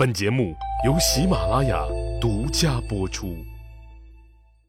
[0.00, 1.84] 本节目由喜马拉雅
[2.18, 3.36] 独家播出。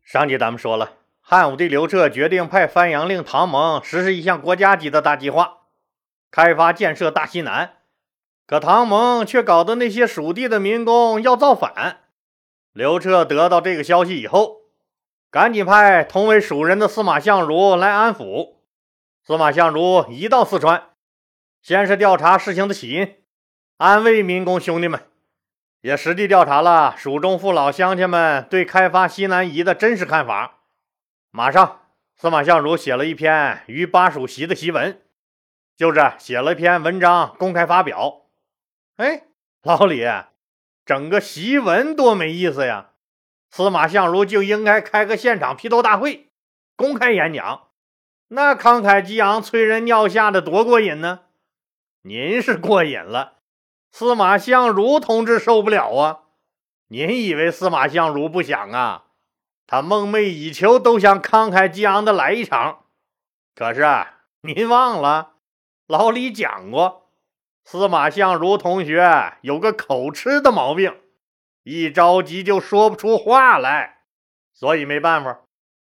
[0.03, 5.59] 上集咱们说了，汉武帝刘彻决定派番阳令唐蒙实施一项国家级的大计划，
[6.29, 7.75] 开发建设大西南。
[8.45, 12.01] 可唐蒙却搞得那些蜀地的民工要造反。
[12.73, 14.63] 刘彻得到这个消息以后，
[15.29, 18.55] 赶紧派同为蜀人的司马相如来安抚。
[19.25, 20.89] 司马相如一到四川，
[21.61, 23.15] 先是调查事情的起因，
[23.77, 24.99] 安慰民工兄弟们。
[25.81, 30.59] 也实地调查了蜀中父老乡亲们对开发西南夷的真实看法。
[31.31, 31.81] 马上，
[32.15, 35.01] 司马相如写了一篇与巴蜀习的檄文，
[35.75, 38.27] 就是写了一篇文章公开发表。
[38.97, 39.23] 哎，
[39.63, 40.05] 老李，
[40.85, 42.91] 整个檄文多没意思呀！
[43.49, 46.29] 司马相如就应该开个现场批斗大会，
[46.75, 47.69] 公开演讲，
[48.27, 51.21] 那慷慨激昂、催人尿下的多过瘾呢！
[52.03, 53.40] 您是过瘾了。
[53.91, 56.19] 司马相如同志受不了啊！
[56.87, 59.05] 您以为司马相如不想啊？
[59.67, 62.85] 他梦寐以求，都想慷慨激昂的来一场。
[63.53, 63.85] 可是
[64.41, 65.33] 您忘了，
[65.87, 67.09] 老李讲过，
[67.65, 70.95] 司马相如同学有个口吃的毛病，
[71.63, 74.03] 一着急就说不出话来，
[74.53, 75.41] 所以没办法，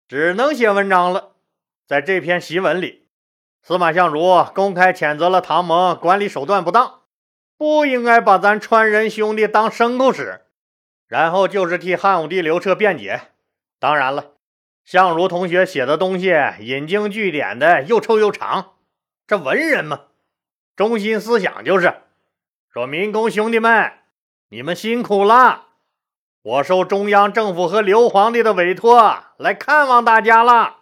[0.09, 1.33] 只能写文章了。
[1.87, 3.09] 在这篇檄文里，
[3.63, 7.02] 司马相如公开谴责了唐蒙管理手段不当。
[7.63, 10.41] 不应该把咱川人兄弟当牲口使，
[11.07, 13.29] 然后就是替汉武帝刘彻辩解。
[13.79, 14.33] 当然了，
[14.85, 18.73] 相如同学写的东西引经据典的又臭又长，
[19.29, 20.07] 这文人嘛，
[20.75, 21.95] 中心思想就是
[22.69, 23.93] 说：民工兄弟们，
[24.49, 25.67] 你们辛苦了，
[26.43, 30.79] 我受中央政府和刘皇帝的委托来看望大家了。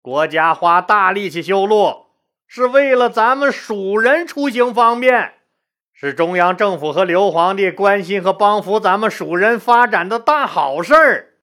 [0.00, 2.06] 国家花大力气修路，
[2.46, 5.40] 是为了咱们蜀人出行方便。
[5.96, 11.34] 是中央政府和刘皇帝关心和帮扶咱们蜀人发展的大好事儿，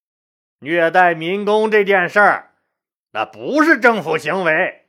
[0.59, 2.51] 虐待民工这件事儿，
[3.13, 4.87] 那不是政府行为，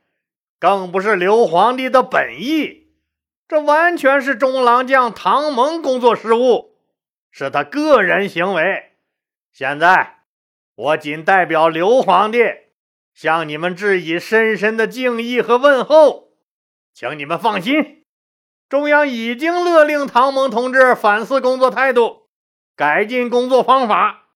[0.59, 2.91] 更不是刘皇帝的本意，
[3.47, 6.75] 这完全是中郎将唐蒙工作失误，
[7.31, 8.91] 是他个人行为。
[9.53, 10.23] 现在，
[10.75, 12.43] 我仅代表刘皇帝
[13.13, 16.33] 向你们致以深深的敬意和问候，
[16.93, 18.02] 请你们放心。
[18.73, 22.23] 中央已经勒令唐蒙同志反思工作态度，
[22.75, 24.29] 改进工作方法，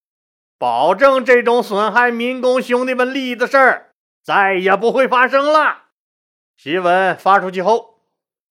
[0.56, 5.86] 保证这种损害民工兄弟们利益的事儿再也不会发生了。
[6.56, 7.98] 檄文发出去后，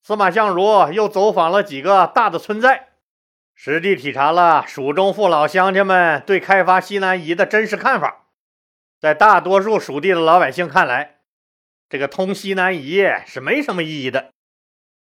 [0.04, 2.90] 司马相如又走访了几个大的村寨，
[3.56, 8.26] 实地体察了蜀中父老乡亲们对开发西南夷的真实看法。
[9.00, 11.20] 在大多数蜀地的老百姓看来，
[11.88, 14.34] 这个通西南夷是没什么意义的。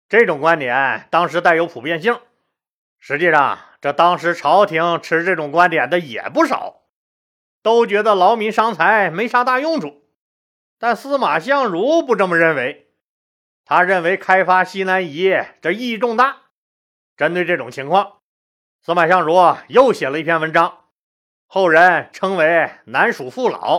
[0.10, 2.18] 这种观点当时带有普遍性，
[2.98, 6.84] 实际上，这当时朝廷持这种观点的也不少，
[7.62, 10.04] 都觉得劳民伤财没啥大用处。
[10.80, 12.88] 但司马相如不这么认为，
[13.66, 16.44] 他认为开发西南夷这意义重大。
[17.18, 18.20] 针对这种情况，
[18.82, 19.36] 司马相如
[19.68, 20.86] 又写了一篇文章，
[21.48, 22.46] 后人称为
[22.86, 23.78] 《南蜀父老》。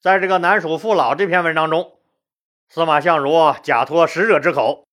[0.00, 1.98] 在这个《南蜀父老》这篇文章中，
[2.68, 4.85] 司马相如假托使者之口。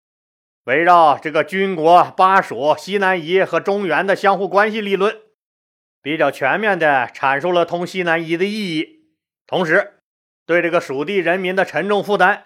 [0.65, 5.17] 围绕这个军国、巴蜀、西南夷和中原的相互关系理论，
[6.01, 9.01] 比较全面地阐述了通西南夷的意义，
[9.45, 9.99] 同时
[10.45, 12.45] 对这个蜀地人民的沉重负担，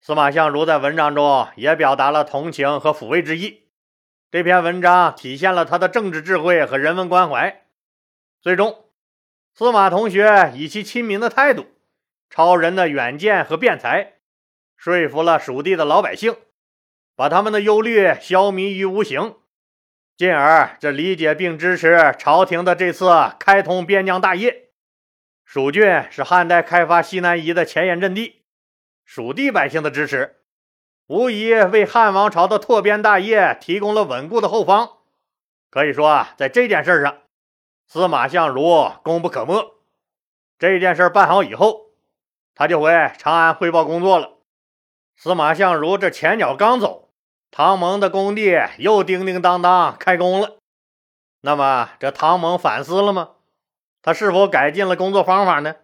[0.00, 3.64] 司马相如在文章中也表达了同情和抚慰之意。
[4.30, 7.62] 这篇文章体现了他的政治智慧和人文关怀。
[8.40, 8.86] 最终，
[9.52, 11.66] 司马同学以其亲民的态度、
[12.30, 14.14] 超人的远见和辩才，
[14.78, 16.34] 说服了蜀地的老百姓。
[17.20, 19.36] 把他们的忧虑消弭于无形，
[20.16, 24.70] 进而这理解并支持朝廷的这次开通边疆大业。
[25.44, 28.40] 蜀郡是汉代开发西南夷的前沿阵地，
[29.04, 30.36] 蜀地百姓的支持，
[31.08, 34.88] 无疑为汉王朝的拓边大业提供了稳固的后方。
[35.68, 37.18] 可以说啊，在这件事上，
[37.86, 39.74] 司马相如功不可没。
[40.58, 41.90] 这件事办好以后，
[42.54, 44.38] 他就回长安汇报工作了。
[45.16, 47.08] 司马相如这前脚刚走。
[47.50, 50.58] 唐蒙的工地又叮叮当当开工了。
[51.40, 53.30] 那么，这唐蒙反思了吗？
[54.02, 55.76] 他是否改进了工作方法呢？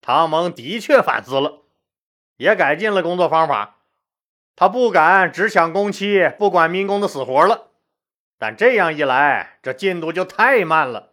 [0.00, 1.62] 唐蒙的确反思了，
[2.36, 3.76] 也改进了工作方法。
[4.56, 7.68] 他不敢只抢工期，不管民工的死活了。
[8.38, 11.12] 但这样一来，这进度就太慢了。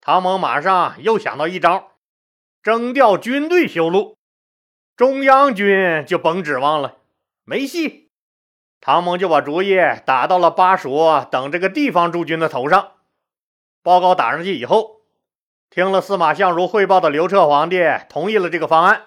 [0.00, 1.92] 唐蒙马上又想到一招：
[2.62, 4.16] 征调军队修路。
[4.96, 6.96] 中央军就甭指望了，
[7.44, 8.03] 没戏。
[8.86, 12.90] 唐蒙就把主意打到了巴蜀等这个地方驻军的头上。
[13.82, 14.96] 报告打上去以后，
[15.70, 19.04] 听了司马相如汇报的刘彻皇帝同意了这个方案，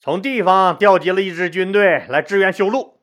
[0.00, 2.98] 从地方调集了一支军队来支援修路。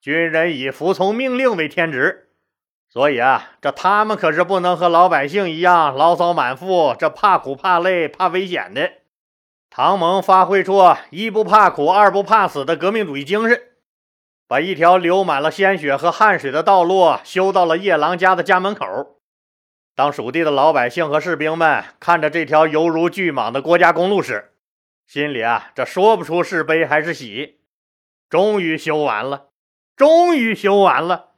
[0.00, 2.30] 军人以服从命令为天职，
[2.88, 8.90] 所以啊，这他们可是不能和老百姓一样牢骚满腹，这怕苦怕累怕危险的。
[9.70, 13.62] 唐蒙发挥出一不怕苦二不怕死的革命主义精神。
[14.50, 19.20] 把一条流满了鲜血和汗水的道路修到了夜郎家的家门口。
[19.94, 24.56] 当蜀地的老百姓和士兵们看着这条犹如巨蟒的国家公路时，
[25.06, 27.60] 心里啊，这说不出是悲还是喜。
[28.28, 29.50] 终于修完了，
[29.94, 31.28] 终于修完了，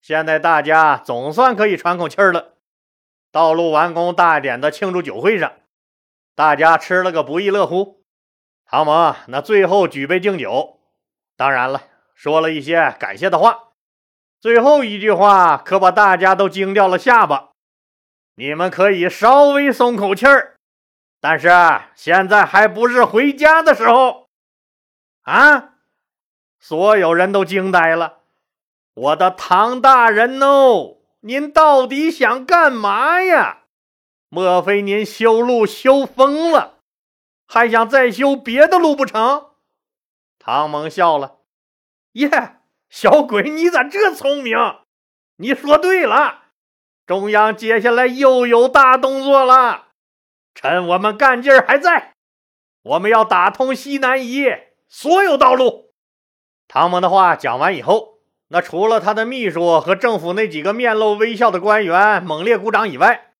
[0.00, 2.54] 现在大家总算可以喘口气了。
[3.30, 5.52] 道路完工大典的庆祝酒会上，
[6.34, 8.02] 大家吃了个不亦乐乎。
[8.64, 10.80] 唐蒙那最后举杯敬酒，
[11.36, 11.82] 当然了。
[12.16, 13.68] 说了一些感谢的话，
[14.40, 17.50] 最后一句话可把大家都惊掉了下巴。
[18.36, 20.56] 你们可以稍微松口气儿，
[21.20, 21.48] 但是
[21.94, 24.28] 现在还不是回家的时候
[25.22, 25.74] 啊！
[26.58, 28.20] 所有人都惊呆了。
[28.94, 33.64] 我的唐大人哦，您到底想干嘛呀？
[34.28, 36.78] 莫非您修路修疯了，
[37.46, 39.50] 还想再修别的路不成？
[40.38, 41.35] 唐蒙笑了。
[42.16, 42.56] 耶，
[42.88, 44.56] 小鬼，你咋这聪明？
[45.36, 46.44] 你说对了，
[47.06, 49.88] 中央接下来又有大动作了。
[50.54, 52.14] 趁我们干劲儿还在，
[52.82, 54.46] 我们要打通西南夷
[54.88, 55.92] 所有道路。
[56.66, 63.34] 唐蒙的话讲完以后，那除了他的秘书和政府那几个面露微笑的官员猛烈鼓掌以外，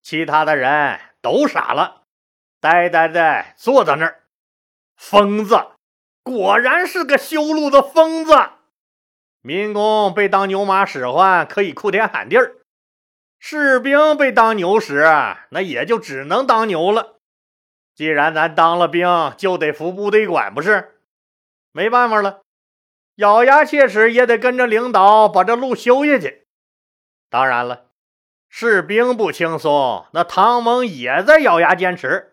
[0.00, 2.02] 其他的人都傻了，
[2.60, 4.22] 呆呆的坐在那儿。
[4.96, 5.71] 疯子！
[6.22, 8.32] 果然是个修路的疯子，
[9.40, 12.54] 民工被当牛马使唤，可以哭天喊地儿；
[13.40, 15.04] 士兵被当牛使，
[15.50, 17.16] 那也就只能当牛了。
[17.94, 21.00] 既然咱当了兵，就得服部队管，不是？
[21.72, 22.42] 没办法了，
[23.16, 26.46] 咬牙切齿也得跟着领导把这路修下去。
[27.28, 27.86] 当然了，
[28.48, 32.32] 士兵不轻松，那唐蒙也在咬牙坚持。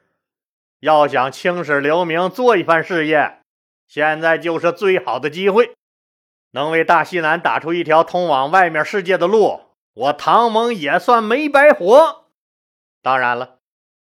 [0.82, 3.39] 要想青史留名，做一番事业。
[3.90, 5.76] 现在就是最好的机会，
[6.52, 9.62] 能为大西南打出一条通往外面世界的路，
[9.96, 12.26] 我唐蒙也算没白活。
[13.02, 13.58] 当然了，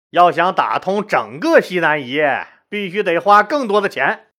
[0.10, 2.20] 要想打通整个西南夷，
[2.68, 4.30] 必须得花更多的钱，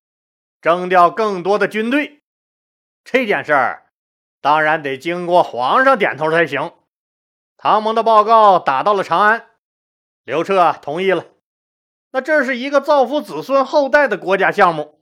[0.61, 2.21] 征调更多的军队。
[3.05, 3.93] 这件事儿
[4.41, 6.73] 当然得经过皇上点头才行。
[7.57, 9.47] 唐蒙的报告打到了长安，
[10.25, 11.27] 刘彻同意了。
[12.11, 14.98] 那这是一个造福子孙后代的国家项目。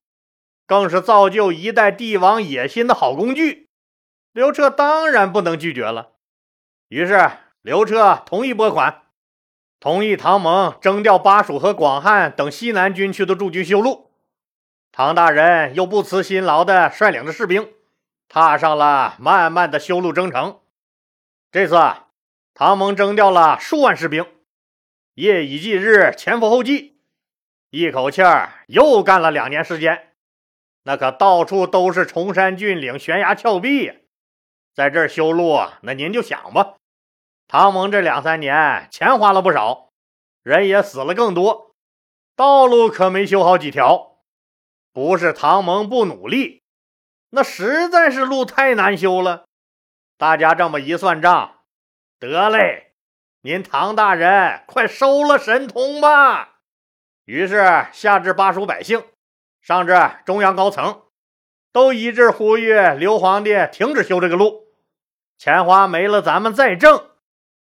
[0.66, 3.68] 更是造就一代帝王野心的好工具，
[4.32, 6.12] 刘彻当然不能拒绝了。
[6.88, 7.30] 于是，
[7.62, 9.02] 刘彻同意拨款，
[9.80, 14.10] 同意唐蒙征调巴蜀和广汉等西南军区的驻军修路。
[14.92, 17.72] 唐大人又不辞辛劳地率领着士兵，
[18.28, 20.60] 踏上了漫漫的修路征程。
[21.52, 21.76] 这次，
[22.54, 24.26] 唐蒙征调了数万士兵，
[25.14, 26.98] 夜以继日，前赴后继，
[27.70, 30.14] 一口气儿又干了两年时间。
[30.86, 33.92] 那可到处都是崇山峻岭、悬崖峭壁，
[34.72, 36.76] 在这儿修路，那您就想吧。
[37.48, 39.88] 唐蒙这两三年钱花了不少，
[40.44, 41.74] 人也死了更多，
[42.36, 44.20] 道路可没修好几条。
[44.92, 46.62] 不是唐蒙不努力，
[47.30, 49.46] 那实在是路太难修了。
[50.16, 51.62] 大家这么一算账，
[52.20, 52.92] 得嘞，
[53.40, 56.60] 您唐大人快收了神通吧。
[57.24, 59.02] 于是下至巴蜀百姓。
[59.66, 59.94] 上至
[60.24, 61.02] 中央高层，
[61.72, 64.68] 都一致呼吁刘皇帝停止修这个路，
[65.36, 67.10] 钱花没了咱们再挣。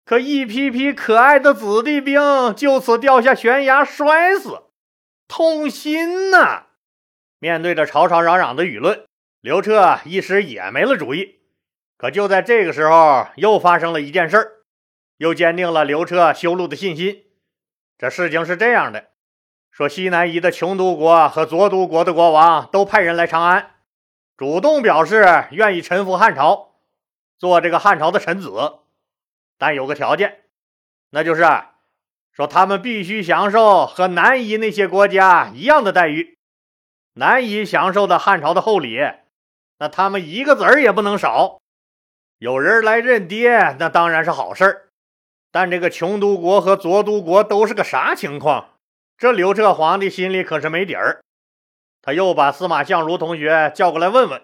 [0.05, 4.65] 可一批批可爱的子弟兵就此掉下悬崖摔死，
[5.29, 6.67] 痛心呐！
[7.39, 9.07] 面对着吵吵嚷嚷的舆论，
[9.41, 11.39] 刘彻一时也没了主意。
[11.97, 14.53] 可就在这个时候，又发生了一件事儿，
[15.19, 17.27] 又坚定了刘彻修路的信心。
[17.97, 19.11] 这事情是这样的。
[19.77, 23.73] 说西南夷的穷都国和左都国的国王都派人来长安，
[24.35, 26.77] 主动表示愿意臣服汉朝，
[27.37, 28.79] 做这个汉朝的臣子，
[29.59, 30.45] 但有个条件，
[31.11, 31.43] 那就是
[32.33, 36.39] 说他们必须享受和南夷那些国家一样的待遇。
[37.13, 38.99] 南夷享受的汉朝的厚礼，
[39.79, 41.61] 那他们一个子儿也不能少。
[42.39, 44.89] 有人来认爹，那当然是好事儿，
[45.53, 48.71] 但这个穷都国和左都国都是个啥情况？
[49.19, 51.25] 这刘彻皇帝心里可是没底儿，
[52.03, 54.43] 他又把司马相如同学叫过来问问。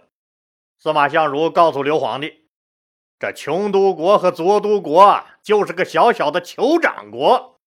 [0.78, 2.46] 司马相如告诉刘皇帝，
[3.18, 7.60] 这穷都国和卓都国就是个小小的酋长国，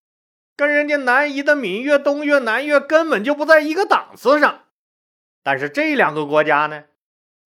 [0.58, 4.64] 跟人家南夷的闽越、东越、南越根本就不在一个档次上。
[5.44, 6.86] 但是这两个国家呢，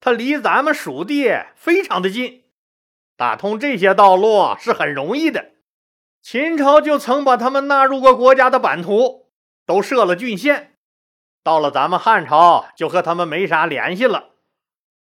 [0.00, 2.44] 它离咱们蜀地非常的近，
[3.14, 5.50] 打通这些道路是很容易的。
[6.22, 9.19] 秦朝就曾把他们纳入过国家的版图，
[9.70, 10.74] 都设了郡县。
[11.44, 14.30] 到了咱们汉朝，就和他们没啥联系了。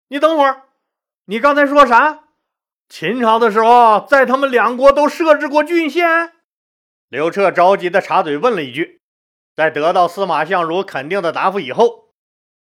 [0.09, 0.65] 你等会儿，
[1.25, 2.25] 你刚才说啥？
[2.87, 6.35] 秦朝的时候，在他们两国都设置过郡县？
[7.09, 9.01] 刘彻着急的插嘴问了一句。
[9.57, 12.13] 在得到司马相如肯定的答复以后，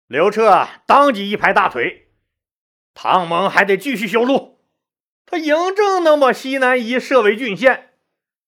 [0.07, 2.13] 刘彻当即一拍大腿
[2.95, 4.63] ：“唐蒙还得继续修路，
[5.25, 7.95] 他嬴政能把西南夷设为郡县，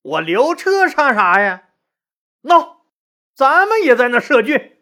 [0.02, 1.64] 我刘彻差啥呀？
[2.42, 2.78] 喏，
[3.36, 4.78] 咱们也在那设郡。”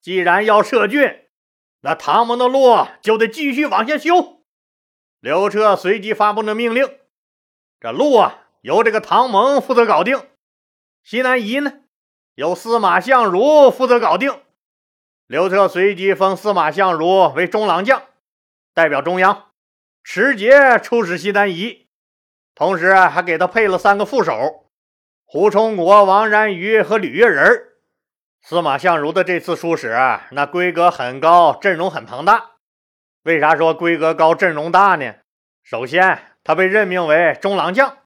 [0.00, 1.26] 既然要设郡，
[1.82, 4.42] 那唐蒙的路就得继续往下修。
[5.20, 6.98] 刘彻随即发布了命令：
[7.78, 10.20] 这路啊，由这个唐蒙负责搞定；
[11.04, 11.80] 西南夷呢，
[12.34, 14.40] 由司马相如负责搞定。
[15.26, 18.02] 刘彻随即封司马相如为中郎将，
[18.72, 19.50] 代表中央
[20.02, 21.88] 持节出使西南夷，
[22.54, 24.70] 同时还给他配了三个副手：
[25.26, 27.69] 胡充国、王然于和吕越人
[28.42, 29.94] 司马相如的这次出使，
[30.32, 32.52] 那规格很高，阵容很庞大。
[33.22, 35.14] 为啥说规格高、阵容大呢？
[35.62, 37.98] 首先，他被任命为中郎将，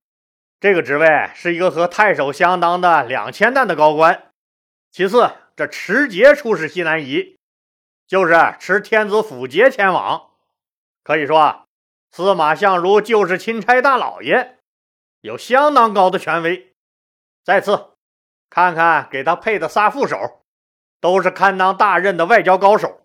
[0.61, 4.33] 这个职位是一个和太守相当的两千担的高官。
[4.91, 7.38] 其次，这持节出使西南夷，
[8.07, 10.31] 就是持天子府节前往。
[11.05, 11.64] 可以说，
[12.11, 14.59] 司马相如就是钦差大老爷，
[15.21, 16.75] 有相当高的权威。
[17.45, 17.94] 再次。
[18.54, 20.44] 看看给他配的仨副手，
[21.00, 23.00] 都是堪当大任的外交高手。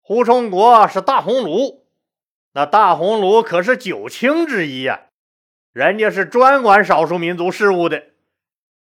[0.00, 1.82] 胡充国是大鸿胪，
[2.54, 5.02] 那大鸿胪可是九卿之一呀，
[5.74, 8.04] 人家是专管少数民族事务的。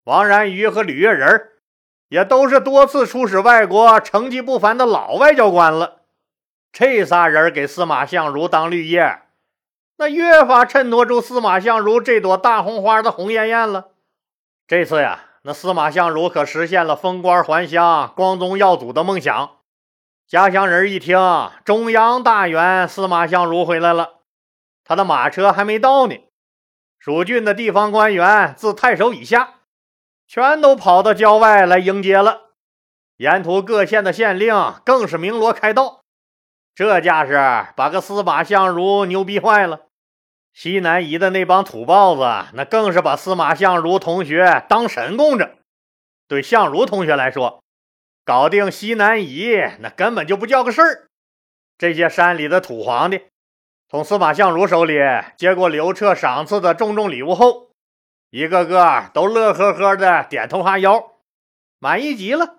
[0.03, 1.53] 王然于和吕月人
[2.09, 6.01] 也都是多次出使外国、成绩不凡的老外交官了。
[6.71, 9.23] 这仨人给司马相如当绿叶，
[9.97, 13.93] 那越发衬托出司马相如这朵大红花的红艳艳了。
[14.67, 15.25] 这次呀。
[15.49, 19.53] 那司马相如可实现了封官还乡、光宗耀祖的梦想。
[20.27, 21.17] 家乡人一听，
[21.65, 24.19] 中央大员司马相如回来了，
[24.83, 26.15] 他的马车还没到呢。
[26.99, 29.55] 蜀郡的地方官员，自太守以下，
[30.27, 32.51] 全都跑到郊外来迎接了。
[33.17, 34.53] 沿途各县的县令
[34.85, 36.01] 更是鸣锣开道，
[36.75, 39.87] 这架势把个司马相如牛逼坏了。
[40.53, 45.55] 西南夷的那帮土包子，那更是把司马相如同学当神供着。
[46.27, 47.63] 对相如同学来说，
[48.25, 51.07] 搞定西南夷那根本就不叫个事儿。
[51.77, 53.21] 这些山里的土皇帝，
[53.87, 54.99] 从司马相如手里
[55.37, 57.69] 接过刘彻赏赐的重重礼物后，
[58.29, 61.13] 一个个都乐呵呵的点头哈腰，
[61.79, 62.57] 满意极了。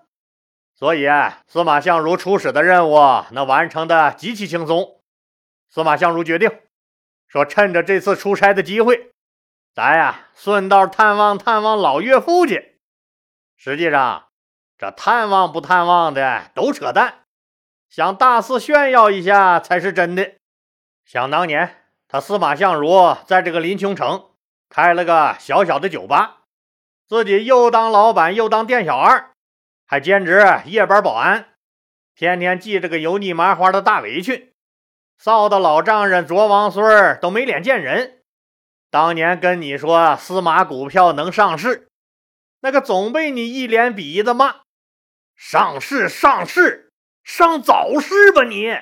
[0.73, 1.07] 所以，
[1.47, 4.99] 司马相如出使的任务那完成的极其轻松。
[5.69, 6.49] 司马相如决定。
[7.31, 9.09] 说：“趁着这次出差的机会，
[9.73, 12.77] 咱呀顺道探望探望老岳父去。
[13.55, 14.27] 实际上，
[14.77, 17.19] 这探望不探望的都扯淡，
[17.89, 20.33] 想大肆炫耀一下才是真的。
[21.05, 24.31] 想当年，他司马相如在这个临邛城
[24.67, 26.41] 开了个小小的酒吧，
[27.07, 29.31] 自己又当老板又当店小二，
[29.87, 31.53] 还兼职夜班保安，
[32.13, 34.50] 天天系着个油腻麻花的大围裙。”
[35.23, 38.23] 臊的老丈人卓王孙儿都没脸见人。
[38.89, 41.87] 当年跟你说司马股票能上市，
[42.61, 44.61] 那个总被你一脸鄙夷的骂
[45.37, 46.91] ：“上市上市
[47.23, 48.75] 上早市吧你！”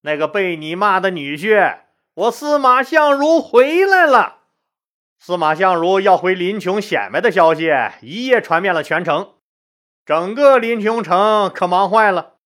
[0.00, 1.80] 那个被你骂的女婿，
[2.14, 4.38] 我司马相如回来了。
[5.18, 9.34] 司马相如要回临邛显摆的消息一夜传遍了全城，
[10.06, 12.36] 整个临邛城可忙坏了。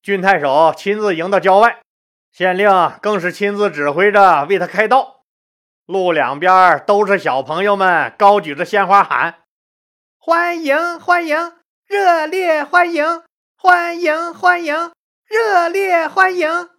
[0.00, 1.80] 郡太守亲自迎到郊外。
[2.34, 2.68] 县令
[3.00, 5.22] 更是亲自指挥着为他开道，
[5.86, 9.44] 路两边都是小朋友们高举着鲜花喊
[10.18, 11.52] ：“欢迎欢迎，
[11.86, 13.22] 热烈欢迎，
[13.56, 14.74] 欢迎欢迎，
[15.28, 16.70] 热烈欢迎！”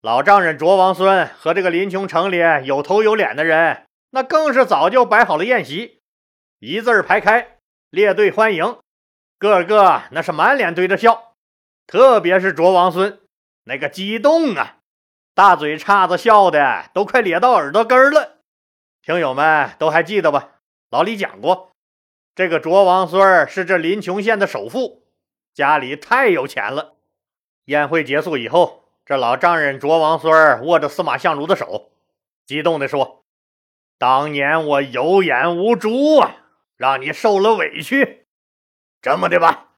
[0.00, 6.00] 老丈人卓王孙和这个临邛城里有头有脸的人，那更是早就摆好了宴席，
[6.60, 7.58] 一字排开
[7.90, 8.78] 列队欢迎，
[9.38, 11.34] 个个那是满脸堆着笑，
[11.86, 13.20] 特别是卓王孙
[13.64, 14.76] 那个激动啊！
[15.38, 18.38] 大嘴叉子笑的都快咧到耳朵根了，
[19.00, 20.56] 听友们都还记得吧？
[20.90, 21.70] 老李讲过，
[22.34, 25.04] 这个卓王孙儿是这临邛县的首富，
[25.54, 26.96] 家里太有钱了。
[27.66, 31.92] 宴会结束以后，这老丈人卓王孙儿握着司马相如的手，
[32.44, 33.22] 激动地说
[33.96, 36.34] ：“当年我有眼无珠啊，
[36.76, 38.26] 让你受了委屈。
[39.00, 39.68] 这么的吧，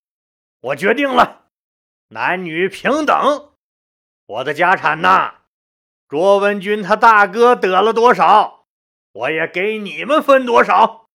[0.62, 1.48] 我决定了，
[2.08, 3.50] 男女平等。
[4.24, 5.39] 我的家产呐，
[6.10, 8.64] 卓文君他大哥得了多少，
[9.12, 11.06] 我也给你们分多少，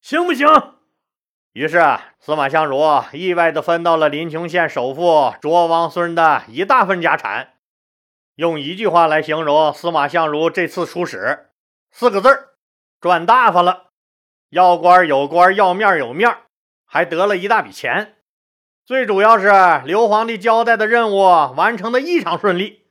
[0.00, 0.48] 行不行？”
[1.54, 1.80] 于是，
[2.18, 2.82] 司马相如
[3.12, 7.50] 意外地分到了临邛县首富卓王孙的一大份家产。
[8.34, 11.50] 用一句话来形容司马相如这次出使，
[11.92, 12.54] 四个字儿：
[13.00, 13.90] 赚大发了。
[14.50, 16.36] 要官有官，要面有面，
[16.84, 18.16] 还得了一大笔钱。
[18.84, 21.20] 最主要是刘皇帝交代的任务
[21.54, 22.81] 完成的异常顺利。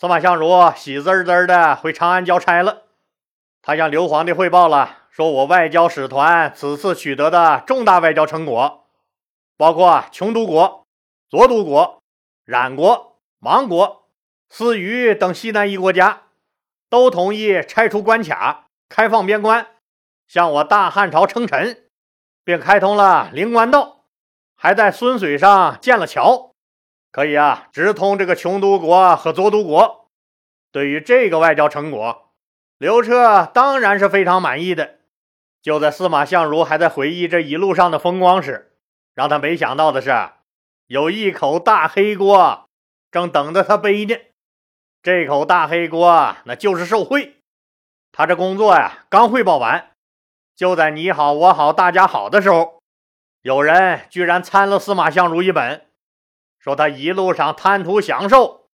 [0.00, 2.84] 司马相如喜滋滋的回长安交差了。
[3.60, 4.96] 他向刘皇帝汇报了。
[5.10, 8.86] 说我外交使团此次取得的重大外交成果，
[9.58, 10.86] 包括穷都国、
[11.28, 12.00] 左都国、
[12.46, 14.06] 冉国、芒国、
[14.48, 16.22] 司虞等西南夷国家，
[16.88, 19.66] 都同意拆除关卡，开放边关，
[20.26, 21.90] 向我大汉朝称臣，
[22.42, 24.04] 并开通了灵关道，
[24.56, 26.49] 还在孙水上建了桥，
[27.12, 30.08] 可以啊直通这个穷都国和左都国。
[30.72, 32.30] 对于这个外交成果，
[32.78, 34.98] 刘彻当然是非常满意的。
[35.60, 38.72] 就在司马相如还在回忆这一路上的风光时，
[39.14, 40.10] 让他没想到的是，
[40.86, 42.68] 有一口大黑锅
[43.10, 44.16] 正等着他背呢。
[45.02, 47.36] 这口大黑锅那就是受贿。
[48.12, 49.90] 他这工作呀，刚汇报完，
[50.54, 52.80] 就在你好我好大家好的时候，
[53.42, 55.86] 有人居然参了司马相如一本，
[56.60, 58.68] 说他一路上贪图享受，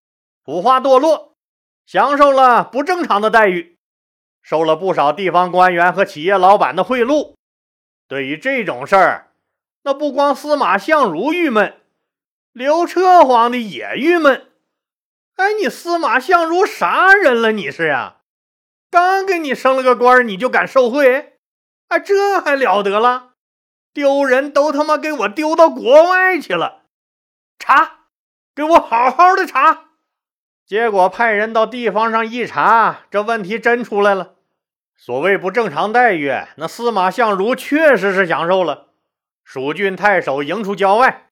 [0.43, 1.35] 腐化堕落，
[1.85, 3.77] 享受了不正常的待遇。
[4.41, 7.35] 收了不少地方官员和企业老板的贿赂。
[8.07, 9.31] 对于这种事儿，
[9.83, 11.79] 那不光司马相如郁闷，
[12.51, 14.51] 刘彻皇帝也郁闷。
[15.35, 17.51] 哎，你司马相如啥人了？
[17.51, 18.17] 你是呀？
[18.89, 21.37] 刚给你升了个官，你就敢受贿？
[21.89, 23.33] 哎，这还了得了？
[23.93, 26.84] 丢人都他妈给我丢到国外去了！
[27.59, 27.99] 查，
[28.55, 29.85] 给我好好的查。
[30.65, 34.35] 结果派人到地方上一查，这问题真出来了。
[34.97, 38.87] 所谓不正常待遇，那司马相如确实是享受了。
[39.43, 41.29] 蜀郡太守迎出郊外，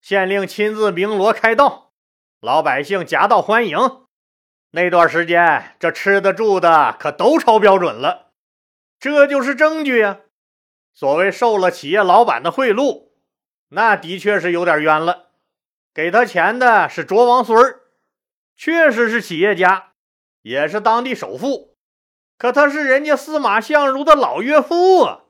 [0.00, 1.92] 县令亲自鸣锣开道，
[2.40, 3.78] 老百姓夹道欢迎。
[4.70, 8.32] 那段时间，这吃的住的可都超标准了，
[9.00, 10.18] 这就是证据呀。
[10.92, 13.08] 所谓受了企业老板的贿赂，
[13.70, 15.27] 那的确是有点冤了。
[15.98, 17.80] 给他钱的是卓王孙儿，
[18.56, 19.94] 确实是企业家，
[20.42, 21.76] 也是当地首富。
[22.36, 25.22] 可他是人家司马相如的老岳父啊，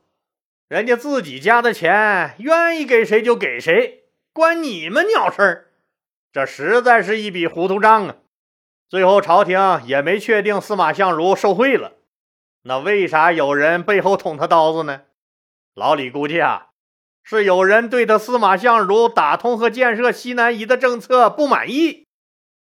[0.69, 5.69] 人家自己家的钱愿意给谁就给谁，关你们鸟事儿？
[6.35, 8.17] 这实在是一笔糊涂账啊！
[8.91, 11.95] 最后朝廷也没确定司马相如受贿了，
[12.65, 15.05] 那为啥有人背后捅他刀子呢？
[15.73, 16.68] 老李估计啊，
[17.31, 22.07] 是有人对他司马相如打通和建设西南夷的政策不满意。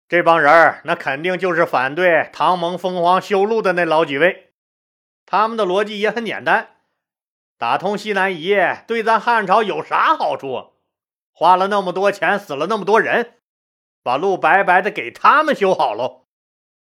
[0.07, 4.51] 这帮人儿，那肯定就是反对唐蒙封皇修路的那老几位。
[5.25, 6.75] 他们的逻辑也很简单：
[7.57, 10.73] 打通西南夷对咱汉朝有啥好处？
[11.33, 13.37] 花了那么多钱，死了那么多人，
[14.03, 16.25] 把路白白的给他们修好喽，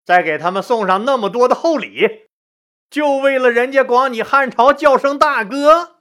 [0.06, 2.28] 再给他们送上那么多的厚礼，
[2.92, 5.93] 就为了人家管你汉朝叫声大哥，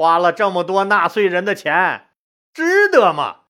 [0.00, 2.08] 花了这么多纳税人的钱，
[2.54, 3.40] 值得吗？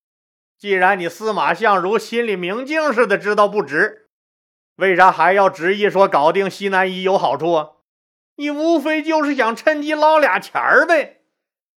[0.59, 4.11] 既然你司马相如心里明镜似的知道不值，
[4.75, 7.69] 为啥还要执意说搞定西南夷有好处啊？
[8.35, 11.21] 你无非就是想趁机捞俩钱儿呗。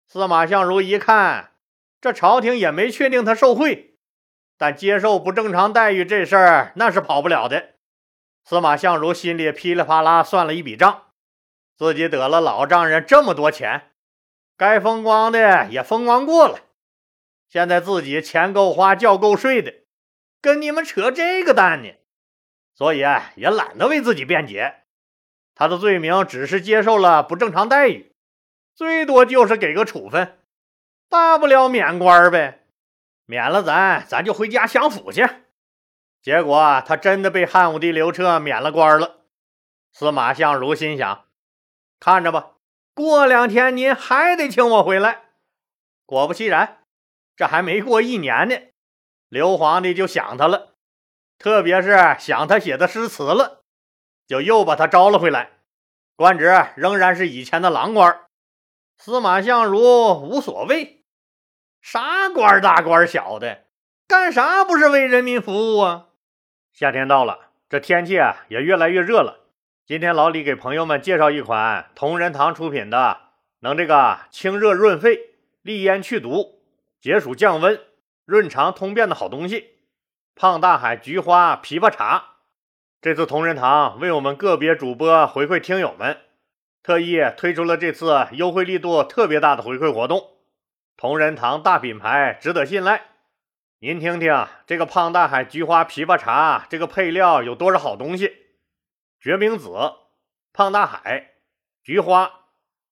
[0.08, 1.50] 司马相如一看，
[2.00, 3.98] 这朝廷也没确定他受贿，
[4.56, 7.74] 但接受不正常待遇这事儿那是跑不了的。
[8.42, 11.08] 司马相如心里噼里啪啦算了一笔账，
[11.76, 13.91] 自己得了老丈人这么多钱，
[14.56, 16.60] 该风光的也风光过了。
[17.48, 19.74] 现在自己钱够花，觉够睡的，
[20.40, 21.90] 跟你们扯这个淡呢，
[22.74, 24.84] 所以啊也懒得为自己辩解。
[25.54, 28.14] 他的罪名只是接受了不正常待遇，
[28.74, 30.38] 最多就是给个处分，
[31.10, 32.60] 大不了免官呗。
[33.26, 35.28] 免了咱，咱就回家享福去。
[36.22, 39.20] 结果他真的被汉武帝刘彻免了官了。
[39.92, 41.26] 司马相如心想：
[42.00, 42.51] 看着吧，
[42.94, 45.22] 过两天您还得请我回来。
[46.06, 46.78] 果不其然。
[47.34, 48.56] 这还没过一年呢，
[49.28, 50.74] 刘皇帝就想他了，
[51.38, 53.62] 特别是想他写的诗词了，
[54.26, 55.52] 就又把他招了回来，
[56.14, 58.26] 官职仍然是以前的郎官。
[58.98, 61.02] 司马相如无所谓，
[61.80, 63.64] 啥官大官小的，
[64.06, 66.08] 干啥不是为人民服务啊？
[66.72, 69.41] 夏天到了，这天气啊也越来越热了。
[69.84, 73.18] 今天老李给朋友们介绍一款同仁堂出品的，
[73.58, 75.18] 能这个清热润肺、
[75.62, 76.60] 利咽去毒、
[77.00, 77.80] 解暑降温、
[78.24, 79.70] 润肠通便的好东西——
[80.36, 82.26] 胖大海菊花枇杷茶。
[83.00, 86.16] 这次同仁堂为我们个别主播回馈听友们，
[86.84, 90.28] 特意推出了这次优惠力度特别大的回馈活动。
[90.96, 93.02] 同仁堂大品牌，值得信赖。
[93.80, 98.41] 您听听这个胖大海菊花枇杷茶，这个配料有多少好东西？
[99.22, 99.70] 决明子、
[100.52, 101.34] 胖大海、
[101.84, 102.40] 菊花、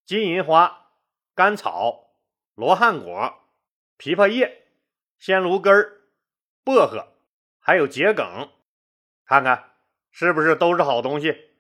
[0.07, 0.93] 金银花、
[1.35, 2.13] 甘草、
[2.55, 3.35] 罗汉果、
[3.99, 4.69] 枇杷叶、
[5.19, 5.75] 鲜芦根、
[6.63, 7.09] 薄荷，
[7.59, 8.49] 还有桔梗，
[9.27, 9.73] 看看
[10.13, 11.51] 是不是都是好东西？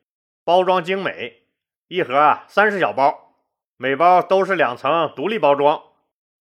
[0.44, 1.48] 包装精美，
[1.88, 3.34] 一盒啊三十小包，
[3.76, 5.82] 每包都是两层独立包装，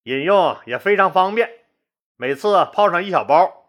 [0.04, 1.50] 饮用也非常方便。
[2.14, 3.66] 每次泡上一小包，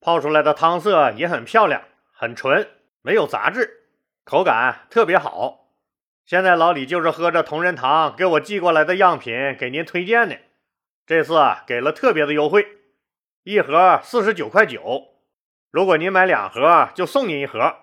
[0.00, 2.70] 泡出来的汤色也很漂亮，很纯，
[3.02, 3.83] 没有杂质，
[4.24, 5.68] 口感特别好。
[6.24, 10.38] 现在老李就是喝着同仁堂给我寄过来的样品给您推荐的，
[11.06, 12.66] 这次给了特别的优惠，
[13.42, 15.08] 一盒四十九块九，
[15.70, 17.76] 如果您买两盒就送您一盒，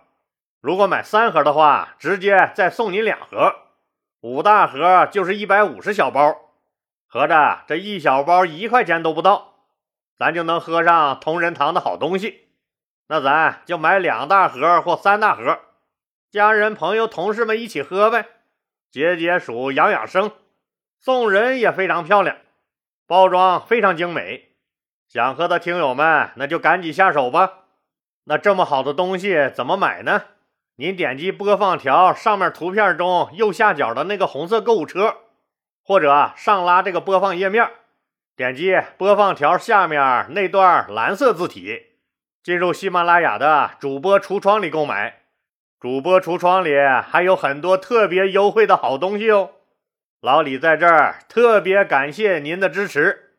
[0.59, 3.53] 如果买三盒的话，直接再送您两盒，
[4.21, 6.35] 五大盒就是一百五十小包，
[7.05, 9.49] 合着这一小包一块钱都不到。
[10.17, 12.47] 咱就能喝上同仁堂的好东西，
[13.07, 15.59] 那咱就买两大盒或三大盒，
[16.31, 18.25] 家人、朋友、同事们一起喝呗，
[18.89, 20.31] 解解暑、养养生。
[20.97, 22.37] 送人也非常漂亮，
[23.05, 24.51] 包装非常精美。
[25.09, 27.65] 想喝的听友们，那就赶紧下手吧。
[28.23, 30.23] 那这么好的东西怎么买呢？
[30.77, 35.17] 您点击播放条上面图片中右下角的那个红色购物车，
[35.83, 37.69] 或者上拉这个播放页面。
[38.37, 41.87] 点击播放条下面那段蓝色字体，
[42.41, 45.20] 进入喜马拉雅的主播橱窗里购买。
[45.81, 49.49] 主播橱窗里还有很多特别优惠的好东西哦。
[50.21, 53.30] 老李在这儿特别感谢您的支持。